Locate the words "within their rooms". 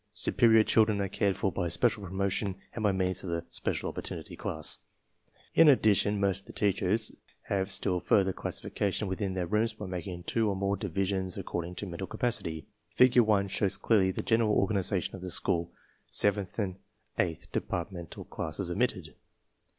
9.07-9.73